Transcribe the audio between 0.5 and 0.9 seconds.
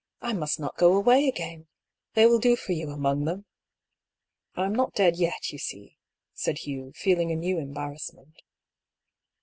not